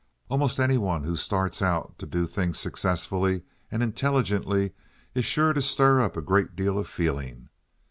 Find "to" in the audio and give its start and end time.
1.99-2.07, 5.53-5.61